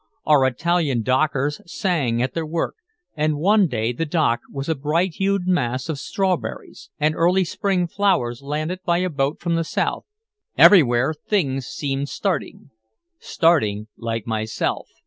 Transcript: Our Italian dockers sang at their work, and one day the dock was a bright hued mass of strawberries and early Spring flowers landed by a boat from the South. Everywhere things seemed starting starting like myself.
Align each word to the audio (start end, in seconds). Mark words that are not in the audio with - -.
Our 0.25 0.47
Italian 0.47 1.03
dockers 1.03 1.61
sang 1.71 2.23
at 2.23 2.33
their 2.33 2.43
work, 2.43 2.73
and 3.15 3.37
one 3.37 3.67
day 3.67 3.91
the 3.93 4.03
dock 4.07 4.39
was 4.49 4.67
a 4.67 4.73
bright 4.73 5.13
hued 5.13 5.45
mass 5.45 5.89
of 5.89 5.99
strawberries 5.99 6.89
and 6.99 7.13
early 7.13 7.43
Spring 7.43 7.85
flowers 7.85 8.41
landed 8.41 8.79
by 8.83 8.97
a 8.97 9.11
boat 9.11 9.39
from 9.39 9.53
the 9.55 9.63
South. 9.63 10.05
Everywhere 10.57 11.13
things 11.13 11.67
seemed 11.67 12.09
starting 12.09 12.71
starting 13.19 13.89
like 13.95 14.25
myself. 14.25 14.87